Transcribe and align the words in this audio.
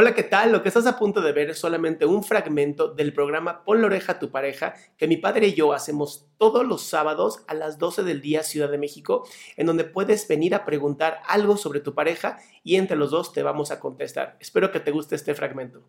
Hola, 0.00 0.14
¿qué 0.14 0.22
tal? 0.22 0.52
Lo 0.52 0.62
que 0.62 0.68
estás 0.68 0.86
a 0.86 0.96
punto 0.96 1.20
de 1.20 1.32
ver 1.32 1.50
es 1.50 1.58
solamente 1.58 2.06
un 2.06 2.22
fragmento 2.22 2.94
del 2.94 3.12
programa 3.12 3.64
Pon 3.64 3.80
la 3.80 3.88
oreja 3.88 4.12
a 4.12 4.18
tu 4.20 4.30
pareja 4.30 4.74
que 4.96 5.08
mi 5.08 5.16
padre 5.16 5.48
y 5.48 5.54
yo 5.54 5.72
hacemos 5.72 6.28
todos 6.38 6.64
los 6.64 6.82
sábados 6.82 7.42
a 7.48 7.54
las 7.54 7.78
12 7.78 8.04
del 8.04 8.20
día 8.20 8.44
Ciudad 8.44 8.70
de 8.70 8.78
México, 8.78 9.26
en 9.56 9.66
donde 9.66 9.82
puedes 9.82 10.28
venir 10.28 10.54
a 10.54 10.64
preguntar 10.64 11.20
algo 11.26 11.56
sobre 11.56 11.80
tu 11.80 11.96
pareja 11.96 12.38
y 12.62 12.76
entre 12.76 12.96
los 12.96 13.10
dos 13.10 13.32
te 13.32 13.42
vamos 13.42 13.72
a 13.72 13.80
contestar. 13.80 14.36
Espero 14.38 14.70
que 14.70 14.78
te 14.78 14.92
guste 14.92 15.16
este 15.16 15.34
fragmento. 15.34 15.82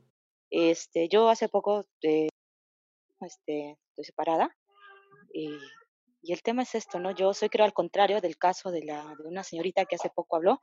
Este, 0.50 1.08
yo 1.08 1.30
hace 1.30 1.48
poco 1.48 1.86
eh, 2.02 2.30
este, 3.22 3.78
estoy 3.90 4.06
separada 4.06 4.58
y, 5.32 5.56
y 6.24 6.34
el 6.34 6.42
tema 6.42 6.64
es 6.64 6.74
esto, 6.74 7.00
¿no? 7.00 7.12
Yo 7.12 7.36
soy 7.36 7.50
creo 7.50 7.64
al 7.64 7.74
contrario 7.74 8.22
del 8.22 8.40
caso 8.40 8.72
de, 8.72 8.84
la, 8.86 9.16
de 9.20 9.28
una 9.28 9.44
señorita 9.44 9.86
que 9.86 9.98
hace 9.98 10.10
poco 10.10 10.36
habló, 10.36 10.62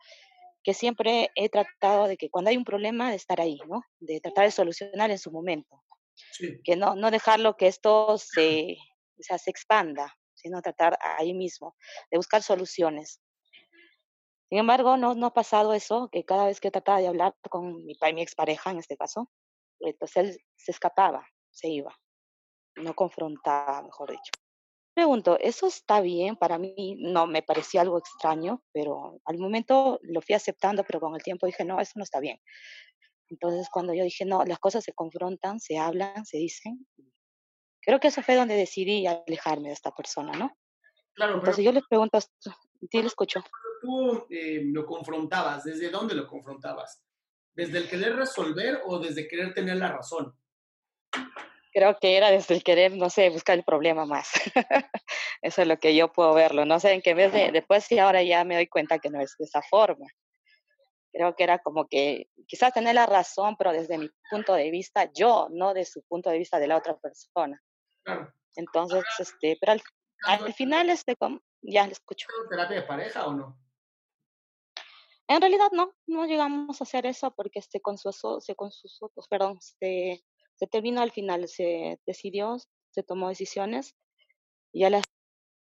que 0.66 0.74
siempre 0.74 1.30
he 1.36 1.48
tratado 1.48 2.08
de 2.08 2.16
que 2.16 2.28
cuando 2.28 2.50
hay 2.50 2.56
un 2.56 2.64
problema, 2.64 3.10
de 3.10 3.16
estar 3.16 3.40
ahí, 3.40 3.56
¿no? 3.68 3.84
De 4.00 4.20
tratar 4.20 4.46
de 4.46 4.50
solucionar 4.50 5.12
en 5.12 5.18
su 5.20 5.30
momento. 5.30 5.80
Sí. 6.16 6.58
Que 6.64 6.74
no, 6.74 6.96
no 6.96 7.12
dejarlo 7.12 7.56
que 7.56 7.68
esto 7.68 8.18
se, 8.18 8.76
o 9.16 9.22
sea, 9.22 9.38
se 9.38 9.52
expanda, 9.52 10.12
sino 10.34 10.60
tratar 10.62 10.98
ahí 11.00 11.34
mismo, 11.34 11.76
de 12.10 12.18
buscar 12.18 12.42
soluciones. 12.42 13.20
Sin 14.48 14.58
embargo, 14.58 14.96
no, 14.96 15.14
no 15.14 15.26
ha 15.26 15.32
pasado 15.32 15.72
eso, 15.72 16.08
que 16.10 16.24
cada 16.24 16.46
vez 16.46 16.60
que 16.60 16.72
trataba 16.72 16.98
de 16.98 17.06
hablar 17.06 17.36
con 17.48 17.84
mi, 17.84 17.96
mi 18.14 18.22
expareja, 18.22 18.72
en 18.72 18.78
este 18.78 18.96
caso, 18.96 19.30
entonces 19.78 20.16
él 20.16 20.38
se 20.56 20.72
escapaba, 20.72 21.28
se 21.48 21.68
iba, 21.68 21.96
no 22.74 22.92
confrontaba, 22.94 23.82
mejor 23.82 24.10
dicho. 24.10 24.32
Pregunto, 24.96 25.38
¿eso 25.40 25.66
está 25.66 26.00
bien? 26.00 26.36
Para 26.36 26.56
mí 26.56 26.96
no 26.98 27.26
me 27.26 27.42
parecía 27.42 27.82
algo 27.82 27.98
extraño, 27.98 28.62
pero 28.72 29.20
al 29.26 29.36
momento 29.36 30.00
lo 30.00 30.22
fui 30.22 30.34
aceptando, 30.34 30.84
pero 30.84 31.00
con 31.00 31.14
el 31.14 31.22
tiempo 31.22 31.44
dije, 31.44 31.66
no, 31.66 31.78
eso 31.78 31.92
no 31.96 32.02
está 32.02 32.18
bien. 32.18 32.40
Entonces, 33.28 33.68
cuando 33.70 33.92
yo 33.92 34.04
dije, 34.04 34.24
no, 34.24 34.42
las 34.46 34.58
cosas 34.58 34.82
se 34.82 34.94
confrontan, 34.94 35.60
se 35.60 35.76
hablan, 35.76 36.24
se 36.24 36.38
dicen, 36.38 36.86
creo 37.82 38.00
que 38.00 38.08
eso 38.08 38.22
fue 38.22 38.36
donde 38.36 38.54
decidí 38.54 39.06
alejarme 39.06 39.68
de 39.68 39.74
esta 39.74 39.90
persona, 39.90 40.32
¿no? 40.32 40.56
Claro, 41.12 41.34
Entonces 41.34 41.62
yo 41.62 41.72
les 41.72 41.86
pregunto, 41.86 42.18
sí, 42.18 42.50
le 42.90 43.06
escucho. 43.06 43.44
tú 43.82 44.26
eh, 44.30 44.62
lo 44.64 44.86
confrontabas, 44.86 45.64
¿desde 45.64 45.90
dónde 45.90 46.14
lo 46.14 46.26
confrontabas? 46.26 47.04
¿Desde 47.54 47.76
el 47.76 47.90
querer 47.90 48.16
resolver 48.16 48.80
o 48.86 48.98
desde 48.98 49.28
querer 49.28 49.52
tener 49.52 49.76
la 49.76 49.92
razón? 49.92 50.32
Creo 51.76 51.98
que 51.98 52.16
era 52.16 52.30
desde 52.30 52.54
el 52.54 52.64
querer, 52.64 52.96
no 52.96 53.10
sé, 53.10 53.28
buscar 53.28 53.58
el 53.58 53.62
problema 53.62 54.06
más. 54.06 54.30
Eso 55.42 55.60
es 55.60 55.68
lo 55.68 55.78
que 55.78 55.94
yo 55.94 56.10
puedo 56.10 56.32
verlo. 56.32 56.64
No 56.64 56.80
sé, 56.80 56.92
en 56.94 57.02
qué 57.02 57.12
vez 57.12 57.34
de, 57.34 57.52
después 57.52 57.84
sí 57.84 57.98
ahora 57.98 58.22
ya 58.22 58.44
me 58.44 58.54
doy 58.54 58.66
cuenta 58.66 58.98
que 58.98 59.10
no 59.10 59.20
es 59.20 59.36
de 59.38 59.44
esa 59.44 59.60
forma. 59.60 60.06
Creo 61.12 61.36
que 61.36 61.44
era 61.44 61.58
como 61.58 61.86
que 61.86 62.30
quizás 62.46 62.72
tener 62.72 62.94
la 62.94 63.04
razón, 63.04 63.56
pero 63.58 63.72
desde 63.72 63.98
mi 63.98 64.08
punto 64.30 64.54
de 64.54 64.70
vista, 64.70 65.10
yo, 65.12 65.48
no 65.50 65.74
de 65.74 65.84
su 65.84 66.02
punto 66.04 66.30
de 66.30 66.38
vista 66.38 66.58
de 66.58 66.66
la 66.66 66.78
otra 66.78 66.96
persona. 66.96 67.62
Claro. 68.04 68.32
Entonces, 68.54 69.04
este, 69.18 69.58
pero 69.60 69.72
al, 69.72 69.82
al 70.22 70.54
final, 70.54 70.88
este, 70.88 71.14
como- 71.14 71.42
ya 71.60 71.84
le 71.86 71.92
escucho. 71.92 72.26
¿Terapia 72.48 72.80
de 72.80 72.86
pareja 72.86 73.26
o 73.26 73.34
no? 73.34 73.58
En 75.28 75.42
realidad 75.42 75.68
no, 75.72 75.92
no 76.06 76.24
llegamos 76.24 76.80
a 76.80 76.84
hacer 76.84 77.04
eso 77.04 77.32
porque 77.32 77.58
este 77.58 77.82
con 77.82 77.98
su 77.98 78.08
con 78.56 78.70
sus 78.70 79.02
otros, 79.02 79.28
perdón, 79.28 79.60
se, 79.60 80.24
se 80.56 80.66
terminó 80.66 81.00
al 81.00 81.12
final, 81.12 81.48
se 81.48 81.98
decidió, 82.06 82.56
se 82.90 83.02
tomó 83.02 83.28
decisiones 83.28 83.94
y 84.72 84.80
ya 84.80 84.90
las 84.90 85.04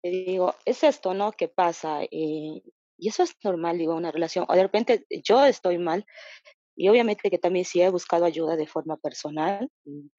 digo, 0.04 0.56
es 0.66 0.84
esto, 0.84 1.14
¿no? 1.14 1.32
¿Qué 1.32 1.48
pasa? 1.48 2.04
Eh, 2.04 2.62
y 2.98 3.10
eso 3.10 3.24
es 3.24 3.36
normal, 3.44 3.78
digo, 3.78 3.96
una 3.96 4.12
relación. 4.12 4.46
O 4.48 4.56
de 4.56 4.64
repente 4.64 5.06
yo 5.24 5.46
estoy 5.46 5.78
mal 5.78 6.06
y 6.76 6.90
obviamente 6.90 7.30
que 7.30 7.40
también 7.40 7.66
sí 7.66 7.82
he 7.82 7.90
buscado 7.90 8.26
ayuda 8.26 8.56
de 8.56 8.68
forma 8.68 8.98
personal. 8.98 9.70
y 9.86 10.10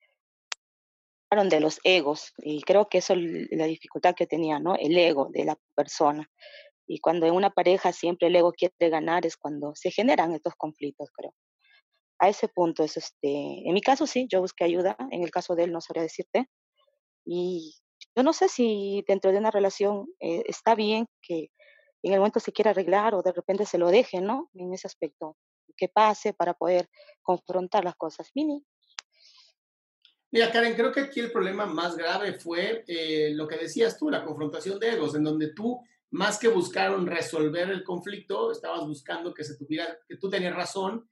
de 1.50 1.60
los 1.60 1.78
egos 1.84 2.32
y 2.38 2.62
creo 2.62 2.88
que 2.88 2.98
eso 2.98 3.12
es 3.12 3.48
la 3.50 3.66
dificultad 3.66 4.14
que 4.14 4.26
tenía, 4.26 4.58
¿no? 4.58 4.74
El 4.76 4.96
ego 4.96 5.28
de 5.30 5.44
la 5.44 5.58
persona. 5.74 6.30
Y 6.86 7.00
cuando 7.00 7.26
en 7.26 7.34
una 7.34 7.50
pareja 7.50 7.92
siempre 7.92 8.28
el 8.28 8.36
ego 8.36 8.52
quiere 8.52 8.88
ganar 8.88 9.26
es 9.26 9.36
cuando 9.36 9.74
se 9.74 9.90
generan 9.90 10.32
estos 10.32 10.54
conflictos, 10.54 11.10
creo. 11.12 11.34
A 12.18 12.28
ese 12.28 12.48
punto 12.48 12.82
es 12.82 12.96
este, 12.96 13.28
en 13.28 13.72
mi 13.72 13.80
caso 13.80 14.06
sí, 14.06 14.26
yo 14.30 14.40
busqué 14.40 14.64
ayuda, 14.64 14.96
en 15.10 15.22
el 15.22 15.30
caso 15.30 15.54
de 15.54 15.64
él 15.64 15.72
no 15.72 15.80
sabría 15.80 16.02
decirte. 16.02 16.48
Y 17.24 17.76
yo 18.16 18.22
no 18.22 18.32
sé 18.32 18.48
si 18.48 19.04
dentro 19.06 19.30
de 19.32 19.38
una 19.38 19.50
relación 19.50 20.06
eh, 20.20 20.42
está 20.46 20.74
bien 20.74 21.06
que 21.22 21.50
en 22.02 22.12
el 22.12 22.18
momento 22.18 22.40
se 22.40 22.52
quiera 22.52 22.70
arreglar 22.70 23.14
o 23.14 23.22
de 23.22 23.32
repente 23.32 23.66
se 23.66 23.78
lo 23.78 23.88
deje, 23.88 24.20
¿no? 24.20 24.50
En 24.54 24.72
ese 24.72 24.86
aspecto, 24.86 25.36
que 25.76 25.88
pase 25.88 26.32
para 26.32 26.54
poder 26.54 26.88
confrontar 27.22 27.84
las 27.84 27.96
cosas. 27.96 28.30
Mini, 28.34 28.64
Mira, 30.30 30.52
Karen, 30.52 30.74
creo 30.74 30.92
que 30.92 31.00
aquí 31.00 31.20
el 31.20 31.32
problema 31.32 31.64
más 31.64 31.96
grave 31.96 32.34
fue 32.34 32.84
eh, 32.86 33.30
lo 33.34 33.48
que 33.48 33.56
decías 33.56 33.98
tú, 33.98 34.10
la 34.10 34.24
confrontación 34.24 34.78
de 34.78 34.90
egos, 34.90 35.14
en 35.14 35.24
donde 35.24 35.54
tú, 35.54 35.80
más 36.10 36.38
que 36.38 36.48
buscaron 36.48 37.06
resolver 37.06 37.70
el 37.70 37.82
conflicto, 37.82 38.52
estabas 38.52 38.86
buscando 38.86 39.32
que 39.32 39.44
se 39.44 39.56
tuviera, 39.56 39.98
que 40.06 40.16
tú 40.16 40.28
tenías 40.28 40.54
razón, 40.54 41.08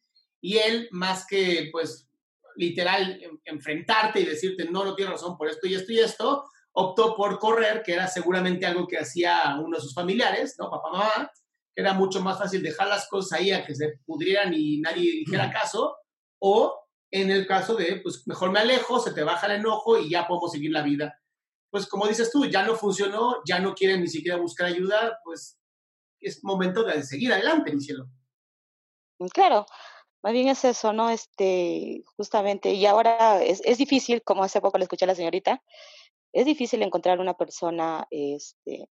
y 0.47 0.59
él, 0.59 0.89
más 0.93 1.27
que, 1.27 1.71
pues, 1.73 2.09
literal, 2.55 3.21
en- 3.21 3.41
enfrentarte 3.45 4.21
y 4.21 4.25
decirte, 4.25 4.71
no, 4.71 4.85
no 4.85 4.95
tienes 4.95 5.15
razón 5.15 5.37
por 5.37 5.49
esto 5.49 5.67
y 5.67 5.75
esto 5.75 5.93
y 5.93 5.99
esto, 5.99 6.45
optó 6.73 7.17
por 7.17 7.39
correr, 7.41 7.83
que 7.83 7.95
era 7.95 8.07
seguramente 8.07 8.65
algo 8.65 8.87
que 8.87 8.97
hacía 8.99 9.57
uno 9.61 9.77
de 9.77 9.83
sus 9.83 9.93
familiares, 9.93 10.55
¿no? 10.59 10.71
Papá, 10.71 10.91
mamá, 10.93 11.31
que 11.75 11.83
era 11.83 11.95
mucho 11.95 12.21
más 12.21 12.39
fácil 12.39 12.63
dejar 12.63 12.87
las 12.87 13.09
cosas 13.09 13.41
ahí 13.41 13.51
a 13.51 13.65
que 13.67 13.75
se 13.75 13.99
pudrieran 14.07 14.55
y 14.55 14.81
nadie 14.81 15.11
dijera 15.13 15.51
caso, 15.53 15.97
o 16.41 16.79
en 17.11 17.31
el 17.33 17.45
caso 17.47 17.75
de, 17.75 18.01
pues 18.03 18.23
mejor 18.27 18.53
me 18.53 18.61
alejo, 18.61 19.01
se 19.01 19.13
te 19.13 19.25
baja 19.25 19.47
el 19.47 19.59
enojo 19.61 19.99
y 19.99 20.11
ya 20.11 20.29
podemos 20.29 20.53
seguir 20.53 20.71
la 20.71 20.83
vida. 20.83 21.19
Pues 21.71 21.89
como 21.89 22.07
dices 22.07 22.31
tú, 22.31 22.47
ya 22.47 22.63
no 22.63 22.77
funcionó, 22.77 23.43
ya 23.45 23.59
no 23.59 23.75
quieren 23.75 24.01
ni 24.01 24.09
siquiera 24.09 24.39
buscar 24.39 24.69
ayuda, 24.69 25.19
pues 25.25 25.59
es 26.21 26.45
momento 26.45 26.85
de 26.85 27.03
seguir 27.03 27.33
adelante, 27.33 27.73
mi 27.73 27.81
cielo. 27.81 28.07
Claro, 29.33 29.67
más 30.23 30.33
bien 30.33 30.49
es 30.49 30.65
eso, 30.65 30.93
¿no? 30.93 31.11
Este, 31.11 32.03
justamente, 32.17 32.73
y 32.73 32.87
ahora 32.87 33.43
es, 33.43 33.61
es 33.65 33.79
difícil, 33.79 34.23
como 34.23 34.43
hace 34.45 34.61
poco 34.61 34.79
le 34.79 34.85
escuché 34.85 35.05
a 35.05 35.09
la 35.09 35.15
señorita, 35.15 35.63
es 36.33 36.47
difícil 36.47 36.83
encontrar 36.83 37.21
una 37.21 37.35
persona, 37.35 38.07
este, 38.11 38.89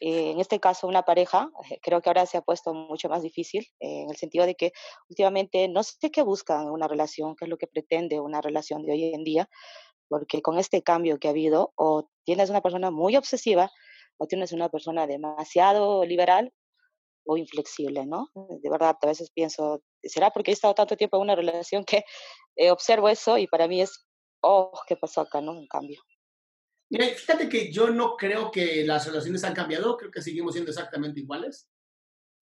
eh, 0.00 0.30
en 0.32 0.40
este 0.40 0.60
caso 0.60 0.86
una 0.88 1.02
pareja, 1.04 1.50
eh, 1.70 1.78
creo 1.82 2.00
que 2.02 2.10
ahora 2.10 2.26
se 2.26 2.38
ha 2.38 2.42
puesto 2.42 2.74
mucho 2.74 3.08
más 3.08 3.22
difícil, 3.22 3.66
eh, 3.80 4.02
en 4.04 4.10
el 4.10 4.16
sentido 4.16 4.46
de 4.46 4.54
que 4.54 4.72
últimamente 5.08 5.68
no 5.68 5.82
sé 5.82 6.10
qué 6.10 6.22
buscan 6.22 6.70
una 6.70 6.88
relación, 6.88 7.36
qué 7.36 7.46
es 7.46 7.50
lo 7.50 7.58
que 7.58 7.66
pretende 7.66 8.20
una 8.20 8.40
relación 8.40 8.84
de 8.84 8.92
hoy 8.92 9.14
en 9.14 9.24
día, 9.24 9.48
porque 10.08 10.42
con 10.42 10.58
este 10.58 10.82
cambio 10.82 11.18
que 11.18 11.28
ha 11.28 11.32
habido, 11.32 11.72
o 11.76 12.08
tienes 12.24 12.50
una 12.50 12.62
persona 12.62 12.90
muy 12.90 13.16
obsesiva, 13.16 13.70
o 14.18 14.26
tienes 14.26 14.52
una 14.52 14.68
persona 14.68 15.06
demasiado 15.06 16.04
liberal, 16.04 16.52
o 17.26 17.36
inflexible, 17.36 18.06
¿no? 18.06 18.28
De 18.34 18.70
verdad, 18.70 18.96
a 19.00 19.06
veces 19.06 19.30
pienso, 19.30 19.82
¿será 20.02 20.30
porque 20.30 20.50
he 20.50 20.54
estado 20.54 20.74
tanto 20.74 20.96
tiempo 20.96 21.16
en 21.16 21.22
una 21.22 21.36
relación 21.36 21.84
que 21.84 22.04
eh, 22.56 22.70
observo 22.70 23.08
eso 23.08 23.38
y 23.38 23.46
para 23.46 23.68
mí 23.68 23.82
es, 23.82 24.06
oh, 24.42 24.72
¿qué 24.86 24.96
pasó 24.96 25.22
acá, 25.22 25.40
no? 25.40 25.52
Un 25.52 25.66
cambio. 25.66 26.00
Mira, 26.90 27.06
fíjate 27.06 27.48
que 27.48 27.70
yo 27.72 27.90
no 27.90 28.16
creo 28.16 28.50
que 28.50 28.84
las 28.84 29.06
relaciones 29.06 29.44
han 29.44 29.54
cambiado, 29.54 29.96
creo 29.96 30.10
que 30.10 30.22
seguimos 30.22 30.54
siendo 30.54 30.70
exactamente 30.70 31.20
iguales. 31.20 31.68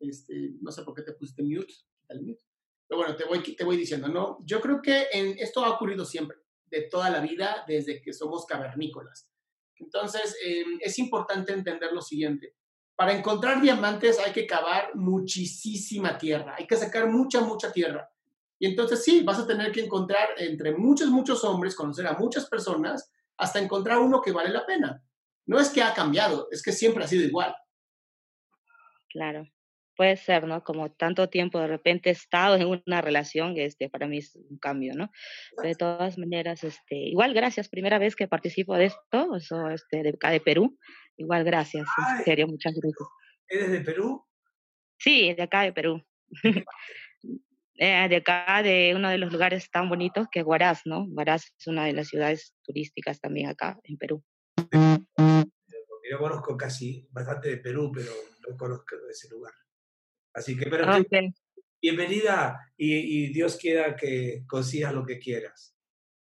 Este, 0.01 0.53
no 0.63 0.71
sé 0.73 0.83
por 0.83 0.95
qué 0.95 1.03
te 1.03 1.13
pusiste 1.13 1.43
mute, 1.43 1.75
mute. 2.15 2.43
Pero 2.89 3.01
bueno, 3.01 3.17
te 3.17 3.25
voy, 3.25 3.43
te 3.43 3.65
voy 3.65 3.77
diciendo, 3.77 4.09
¿no? 4.09 4.39
Yo 4.45 4.61
creo 4.63 4.81
que 4.81 5.09
en, 5.13 5.39
esto 5.39 5.63
ha 5.63 5.75
ocurrido 5.75 6.07
siempre, 6.07 6.39
de 6.65 6.83
toda 6.83 7.11
la 7.11 7.21
vida, 7.21 7.65
desde 7.69 8.01
que 8.01 8.15
somos 8.15 8.47
cavernícolas. 8.47 9.31
Entonces, 9.77 10.37
em, 10.43 10.79
es 10.81 10.99
importante 10.99 11.53
entender 11.53 11.93
lo 11.93 12.01
siguiente. 12.01 12.55
Para 12.99 13.13
encontrar 13.13 13.61
diamantes 13.61 14.19
hay 14.19 14.33
que 14.33 14.45
cavar 14.45 14.93
muchísima 14.97 16.19
tierra, 16.19 16.57
hay 16.59 16.67
que 16.67 16.75
sacar 16.75 17.07
mucha, 17.09 17.41
mucha 17.41 17.71
tierra. 17.71 18.11
Y 18.59 18.67
entonces 18.67 19.05
sí, 19.05 19.23
vas 19.23 19.39
a 19.39 19.47
tener 19.47 19.71
que 19.71 19.85
encontrar 19.85 20.31
entre 20.37 20.77
muchos, 20.77 21.09
muchos 21.09 21.45
hombres, 21.45 21.77
conocer 21.77 22.09
a 22.09 22.15
muchas 22.15 22.49
personas, 22.49 23.13
hasta 23.37 23.61
encontrar 23.61 24.01
uno 24.01 24.21
que 24.21 24.33
vale 24.33 24.51
la 24.51 24.67
pena. 24.67 25.01
No 25.47 25.61
es 25.61 25.69
que 25.69 25.81
ha 25.81 25.95
cambiado, 25.95 26.49
es 26.51 26.61
que 26.61 26.73
siempre 26.73 27.05
ha 27.05 27.07
sido 27.07 27.23
igual. 27.23 27.55
Claro, 29.11 29.47
puede 29.95 30.17
ser, 30.17 30.49
¿no? 30.49 30.65
Como 30.65 30.91
tanto 30.91 31.29
tiempo 31.29 31.61
de 31.61 31.69
repente 31.69 32.09
he 32.09 32.13
estado 32.13 32.57
en 32.57 32.83
una 32.85 33.01
relación, 33.01 33.57
este, 33.59 33.89
para 33.89 34.09
mí 34.09 34.19
es 34.19 34.35
un 34.35 34.59
cambio, 34.59 34.95
¿no? 34.97 35.09
de 35.63 35.77
todas 35.77 36.19
maneras, 36.19 36.65
este, 36.65 36.97
igual 36.97 37.33
gracias, 37.33 37.69
primera 37.69 38.01
vez 38.01 38.17
que 38.17 38.27
participo 38.27 38.75
de 38.75 38.87
esto, 38.87 39.37
eso, 39.37 39.69
este, 39.69 40.03
de 40.03 40.09
acá 40.11 40.31
de 40.31 40.41
Perú, 40.41 40.77
igual 41.19 41.45
gracias, 41.45 41.87
en 42.19 42.25
serio, 42.25 42.47
muchas 42.47 42.75
gracias. 42.75 43.09
¿Eres 43.49 43.71
de 43.71 43.81
Perú? 43.81 44.25
Sí, 44.99 45.35
de 45.35 45.43
acá 45.43 45.63
de 45.63 45.73
Perú. 45.73 46.03
Eh, 47.81 48.09
de 48.09 48.17
acá, 48.17 48.61
de 48.61 48.93
uno 48.97 49.09
de 49.09 49.19
los 49.19 49.33
lugares 49.33 49.71
tan 49.71 49.89
bonitos 49.89 50.27
que 50.33 50.41
es 50.41 50.45
Huaraz, 50.45 50.81
¿no? 50.85 51.05
Huaraz 51.05 51.53
es 51.57 51.69
una 51.69 51.85
de 51.85 51.93
las 51.93 52.09
ciudades 52.09 52.53
turísticas 52.65 53.21
también 53.21 53.49
acá 53.49 53.79
en 53.85 53.97
Perú. 53.97 54.25
Yo 56.11 56.19
conozco 56.19 56.57
casi 56.57 57.07
bastante 57.13 57.51
de 57.51 57.59
Perú, 57.59 57.93
pero 57.95 58.11
no 58.49 58.57
conozco 58.57 58.97
ese 59.09 59.29
lugar. 59.29 59.53
Así 60.35 60.57
que, 60.57 60.67
pero 60.67 60.87
bienvenida 61.81 62.59
y, 62.77 62.97
y 62.97 63.33
Dios 63.33 63.57
quiera 63.57 63.95
que 63.95 64.43
consigas 64.49 64.93
lo 64.93 65.07
que 65.07 65.21
quieras. 65.21 65.78